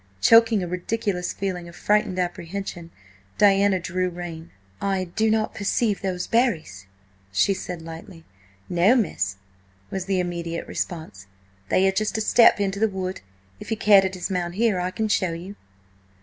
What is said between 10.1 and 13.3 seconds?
immediate response. "They are just a step into the wood.